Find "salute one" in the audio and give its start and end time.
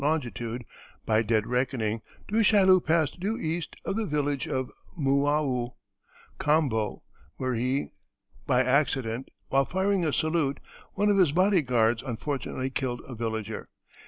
10.11-11.11